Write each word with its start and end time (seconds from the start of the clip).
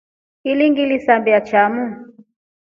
Ini 0.43 0.65
ngilisambia 0.69 1.39
chamu. 1.47 1.85